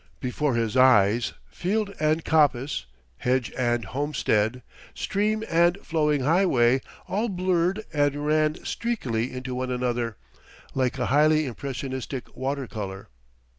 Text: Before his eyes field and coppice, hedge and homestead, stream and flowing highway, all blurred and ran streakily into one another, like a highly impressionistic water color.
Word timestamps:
Before 0.19 0.55
his 0.55 0.75
eyes 0.75 1.33
field 1.45 1.93
and 1.99 2.25
coppice, 2.25 2.87
hedge 3.17 3.51
and 3.55 3.85
homestead, 3.85 4.63
stream 4.95 5.43
and 5.47 5.77
flowing 5.85 6.21
highway, 6.21 6.81
all 7.07 7.29
blurred 7.29 7.85
and 7.93 8.25
ran 8.25 8.55
streakily 8.65 9.31
into 9.31 9.53
one 9.53 9.69
another, 9.69 10.17
like 10.73 10.97
a 10.97 11.05
highly 11.05 11.45
impressionistic 11.45 12.35
water 12.35 12.65
color. 12.65 13.09